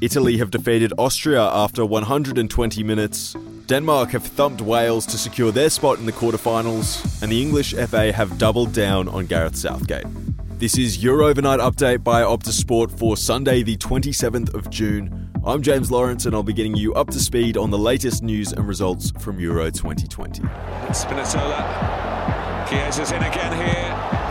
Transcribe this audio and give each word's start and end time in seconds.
Italy 0.00 0.36
have 0.36 0.52
defeated 0.52 0.92
Austria 0.96 1.42
after 1.42 1.84
120 1.84 2.82
minutes. 2.84 3.34
Denmark 3.66 4.10
have 4.10 4.22
thumped 4.22 4.60
Wales 4.60 5.04
to 5.06 5.18
secure 5.18 5.50
their 5.50 5.68
spot 5.68 5.98
in 5.98 6.06
the 6.06 6.12
quarterfinals, 6.12 7.20
and 7.20 7.32
the 7.32 7.42
English 7.42 7.74
FA 7.74 8.12
have 8.12 8.38
doubled 8.38 8.72
down 8.72 9.08
on 9.08 9.26
Gareth 9.26 9.56
Southgate. 9.56 10.06
This 10.60 10.78
is 10.78 11.02
your 11.02 11.22
overnight 11.22 11.58
update 11.58 12.04
by 12.04 12.22
Optus 12.22 12.52
Sport 12.52 12.92
for 12.92 13.16
Sunday, 13.16 13.64
the 13.64 13.76
27th 13.76 14.54
of 14.54 14.70
June. 14.70 15.32
I'm 15.44 15.62
James 15.62 15.90
Lawrence, 15.90 16.26
and 16.26 16.34
I'll 16.34 16.44
be 16.44 16.52
getting 16.52 16.76
you 16.76 16.94
up 16.94 17.10
to 17.10 17.18
speed 17.18 17.56
on 17.56 17.70
the 17.70 17.78
latest 17.78 18.22
news 18.22 18.52
and 18.52 18.68
results 18.68 19.10
from 19.18 19.40
Euro 19.40 19.68
2020. 19.68 20.42
Spinazzola. 20.92 22.68
Chiesa's 22.68 23.10
in 23.10 23.22
again 23.22 23.66
here. 23.66 24.27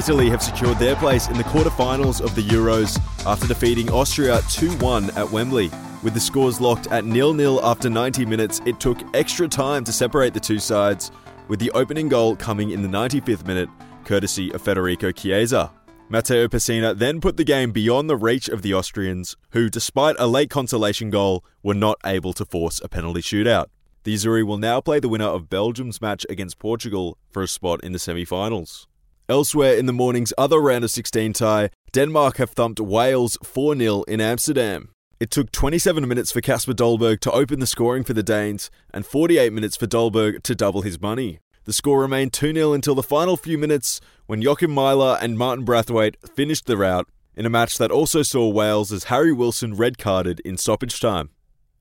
Italy 0.00 0.30
have 0.30 0.42
secured 0.42 0.78
their 0.78 0.96
place 0.96 1.28
in 1.28 1.36
the 1.36 1.44
quarterfinals 1.44 2.22
of 2.22 2.34
the 2.34 2.40
Euros 2.40 2.98
after 3.26 3.46
defeating 3.46 3.90
Austria 3.90 4.40
2 4.48 4.78
1 4.78 5.10
at 5.10 5.30
Wembley. 5.30 5.70
With 6.02 6.14
the 6.14 6.20
scores 6.20 6.58
locked 6.58 6.86
at 6.86 7.04
nil 7.04 7.34
nil 7.34 7.60
after 7.62 7.90
90 7.90 8.24
minutes, 8.24 8.62
it 8.64 8.80
took 8.80 8.98
extra 9.14 9.46
time 9.46 9.84
to 9.84 9.92
separate 9.92 10.32
the 10.32 10.40
two 10.40 10.58
sides, 10.58 11.10
with 11.48 11.60
the 11.60 11.70
opening 11.72 12.08
goal 12.08 12.34
coming 12.34 12.70
in 12.70 12.80
the 12.80 12.88
95th 12.88 13.46
minute, 13.46 13.68
courtesy 14.06 14.50
of 14.54 14.62
Federico 14.62 15.12
Chiesa. 15.12 15.70
Matteo 16.08 16.48
Pessina 16.48 16.96
then 16.96 17.20
put 17.20 17.36
the 17.36 17.44
game 17.44 17.70
beyond 17.70 18.08
the 18.08 18.16
reach 18.16 18.48
of 18.48 18.62
the 18.62 18.72
Austrians, 18.72 19.36
who, 19.50 19.68
despite 19.68 20.16
a 20.18 20.26
late 20.26 20.48
consolation 20.48 21.10
goal, 21.10 21.44
were 21.62 21.74
not 21.74 21.98
able 22.06 22.32
to 22.32 22.46
force 22.46 22.80
a 22.82 22.88
penalty 22.88 23.20
shootout. 23.20 23.66
The 24.04 24.14
Azzurri 24.14 24.46
will 24.46 24.56
now 24.56 24.80
play 24.80 24.98
the 24.98 25.10
winner 25.10 25.26
of 25.26 25.50
Belgium's 25.50 26.00
match 26.00 26.24
against 26.30 26.58
Portugal 26.58 27.18
for 27.30 27.42
a 27.42 27.46
spot 27.46 27.84
in 27.84 27.92
the 27.92 27.98
semi 27.98 28.24
finals. 28.24 28.86
Elsewhere 29.30 29.74
in 29.74 29.86
the 29.86 29.92
morning's 29.92 30.32
other 30.36 30.58
round 30.58 30.82
of 30.82 30.90
16 30.90 31.34
tie, 31.34 31.70
Denmark 31.92 32.38
have 32.38 32.50
thumped 32.50 32.80
Wales 32.80 33.38
4 33.44 33.76
0 33.76 34.02
in 34.08 34.20
Amsterdam. 34.20 34.88
It 35.20 35.30
took 35.30 35.52
27 35.52 36.08
minutes 36.08 36.32
for 36.32 36.40
Kasper 36.40 36.72
Dolberg 36.72 37.20
to 37.20 37.30
open 37.30 37.60
the 37.60 37.66
scoring 37.68 38.02
for 38.02 38.12
the 38.12 38.24
Danes 38.24 38.72
and 38.92 39.06
48 39.06 39.52
minutes 39.52 39.76
for 39.76 39.86
Dolberg 39.86 40.42
to 40.42 40.56
double 40.56 40.82
his 40.82 41.00
money. 41.00 41.38
The 41.64 41.72
score 41.72 42.00
remained 42.00 42.32
2 42.32 42.52
0 42.52 42.72
until 42.72 42.96
the 42.96 43.04
final 43.04 43.36
few 43.36 43.56
minutes 43.56 44.00
when 44.26 44.42
Joakim 44.42 44.74
Mæhle 44.74 45.16
and 45.22 45.38
Martin 45.38 45.64
Braithwaite 45.64 46.16
finished 46.34 46.66
the 46.66 46.76
rout 46.76 47.08
in 47.36 47.46
a 47.46 47.50
match 47.50 47.78
that 47.78 47.92
also 47.92 48.22
saw 48.22 48.48
Wales 48.48 48.90
as 48.90 49.04
Harry 49.04 49.32
Wilson 49.32 49.76
red 49.76 49.96
carded 49.96 50.40
in 50.40 50.56
stoppage 50.56 50.98
time. 50.98 51.30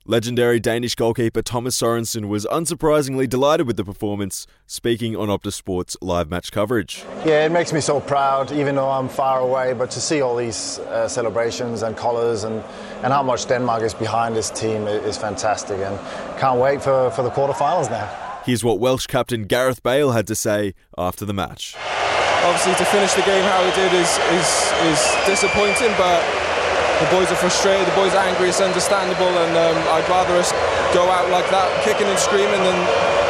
Legendary 0.09 0.59
Danish 0.59 0.95
goalkeeper 0.95 1.43
Thomas 1.43 1.79
Sorensen 1.79 2.29
was 2.29 2.43
unsurprisingly 2.47 3.29
delighted 3.29 3.67
with 3.67 3.77
the 3.77 3.83
performance, 3.83 4.47
speaking 4.65 5.15
on 5.15 5.27
Optus 5.27 5.53
Sports 5.53 5.95
live 6.01 6.31
match 6.31 6.51
coverage. 6.51 7.03
Yeah, 7.23 7.45
it 7.45 7.51
makes 7.51 7.71
me 7.71 7.79
so 7.79 7.99
proud, 7.99 8.51
even 8.51 8.73
though 8.73 8.89
I'm 8.89 9.07
far 9.07 9.39
away, 9.39 9.73
but 9.73 9.91
to 9.91 10.01
see 10.01 10.21
all 10.21 10.35
these 10.35 10.79
uh, 10.79 11.07
celebrations 11.07 11.83
and 11.83 11.95
colours 11.95 12.43
and, 12.43 12.63
and 13.03 13.13
how 13.13 13.21
much 13.21 13.47
Denmark 13.47 13.83
is 13.83 13.93
behind 13.93 14.35
this 14.35 14.49
team 14.49 14.87
is 14.87 15.15
fantastic 15.15 15.77
and 15.77 15.99
can't 16.39 16.59
wait 16.59 16.81
for, 16.81 17.11
for 17.11 17.21
the 17.21 17.29
quarterfinals 17.29 17.91
now. 17.91 18.09
Here's 18.43 18.63
what 18.63 18.79
Welsh 18.79 19.05
captain 19.05 19.43
Gareth 19.43 19.83
Bale 19.83 20.13
had 20.13 20.25
to 20.25 20.33
say 20.33 20.73
after 20.97 21.23
the 21.23 21.35
match. 21.35 21.75
Obviously, 22.41 22.73
to 22.73 22.85
finish 22.85 23.13
the 23.13 23.21
game 23.21 23.43
how 23.43 23.63
we 23.63 23.69
did 23.75 23.93
is, 23.93 24.17
is, 24.33 24.73
is 24.89 25.15
disappointing, 25.27 25.93
but 25.99 26.25
the 26.99 27.09
boys 27.11 27.31
are 27.31 27.35
frustrated, 27.35 27.87
the 27.87 27.95
boys 27.95 28.13
are 28.13 28.25
angry, 28.25 28.49
it's 28.49 28.59
understandable, 28.59 29.27
and 29.27 29.55
um, 29.55 29.77
I'd 29.87 30.07
rather 30.09 30.35
us 30.35 30.51
go 30.93 31.09
out 31.09 31.29
like 31.29 31.49
that, 31.49 31.83
kicking 31.83 32.07
and 32.07 32.19
screaming, 32.19 32.61
than, 32.63 32.79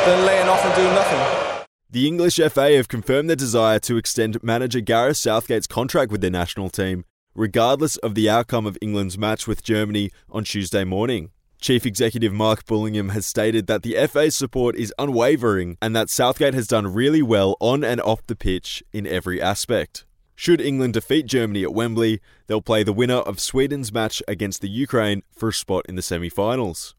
than 0.06 0.26
laying 0.26 0.50
off 0.50 0.66
and 0.66 0.74
doing 0.76 0.94
nothing. 0.96 1.66
The 1.92 2.08
English 2.08 2.38
FA 2.38 2.76
have 2.78 2.88
confirmed 2.88 3.30
their 3.30 3.36
desire 3.36 3.80
to 3.80 3.98
extend 3.98 4.44
manager 4.44 4.80
Gareth 4.80 5.18
Southgate's 5.18 5.68
contract 5.68 6.12
with 6.12 6.22
their 6.22 6.32
national 6.32 6.70
team, 6.70 7.06
regardless 7.36 7.98
of 7.98 8.16
the 8.16 8.30
outcome 8.30 8.66
of 8.66 8.78
England's 8.82 9.18
match 9.18 9.48
with 9.48 9.64
Germany 9.64 10.12
on 10.30 10.44
Tuesday 10.44 10.84
morning. 10.84 11.30
Chief 11.62 11.86
Executive 11.86 12.34
Mark 12.34 12.66
Bullingham 12.66 13.12
has 13.12 13.26
stated 13.26 13.68
that 13.68 13.84
the 13.84 13.96
FA's 14.08 14.36
support 14.36 14.78
is 14.78 14.94
unwavering 14.98 15.78
and 15.82 15.96
that 15.96 16.10
Southgate 16.10 16.54
has 16.54 16.68
done 16.68 16.88
really 16.88 17.22
well 17.22 17.58
on 17.60 17.84
and 17.84 18.00
off 18.02 18.26
the 18.28 18.36
pitch 18.36 18.82
in 18.94 19.06
every 19.06 19.42
aspect. 19.42 20.06
Should 20.42 20.62
England 20.62 20.94
defeat 20.94 21.26
Germany 21.26 21.64
at 21.64 21.74
Wembley, 21.74 22.22
they'll 22.48 22.62
play 22.62 22.82
the 22.82 22.94
winner 22.94 23.18
of 23.18 23.42
Sweden's 23.42 23.92
match 23.92 24.24
against 24.26 24.62
the 24.62 24.70
Ukraine 24.70 25.22
for 25.36 25.50
a 25.50 25.54
spot 25.54 25.86
in 25.90 25.98
the 25.98 26.02
semi 26.02 26.30
finals. 26.30 26.96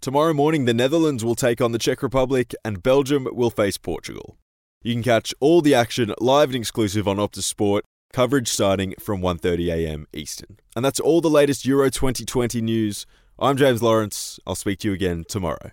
Tomorrow 0.00 0.32
morning, 0.32 0.64
the 0.64 0.74
Netherlands 0.74 1.24
will 1.24 1.34
take 1.34 1.60
on 1.60 1.72
the 1.72 1.78
Czech 1.80 2.04
Republic 2.04 2.54
and 2.64 2.84
Belgium 2.84 3.26
will 3.32 3.50
face 3.50 3.78
Portugal. 3.78 4.36
You 4.84 4.94
can 4.94 5.02
catch 5.02 5.34
all 5.40 5.60
the 5.60 5.74
action 5.74 6.14
live 6.20 6.50
and 6.50 6.54
exclusive 6.54 7.08
on 7.08 7.16
Optus 7.16 7.42
Sport, 7.42 7.84
coverage 8.12 8.46
starting 8.46 8.94
from 9.00 9.20
1.30am 9.20 10.04
Eastern. 10.12 10.58
And 10.76 10.84
that's 10.84 11.00
all 11.00 11.20
the 11.20 11.28
latest 11.28 11.66
Euro 11.66 11.90
2020 11.90 12.62
news. 12.62 13.06
I'm 13.40 13.56
James 13.56 13.82
Lawrence. 13.82 14.38
I'll 14.46 14.54
speak 14.54 14.78
to 14.78 14.88
you 14.90 14.94
again 14.94 15.24
tomorrow. 15.28 15.72